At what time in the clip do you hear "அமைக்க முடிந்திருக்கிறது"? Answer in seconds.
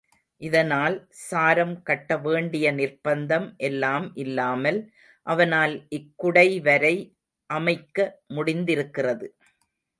7.49-9.27